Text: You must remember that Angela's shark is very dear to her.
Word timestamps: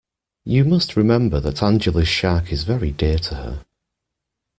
You 0.45 0.65
must 0.65 0.95
remember 0.95 1.39
that 1.41 1.61
Angela's 1.61 2.07
shark 2.07 2.51
is 2.51 2.63
very 2.63 2.89
dear 2.89 3.19
to 3.19 3.35
her. 3.35 3.65